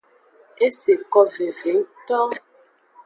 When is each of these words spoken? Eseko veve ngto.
Eseko 0.67 1.23
veve 1.35 1.71
ngto. 1.79 2.21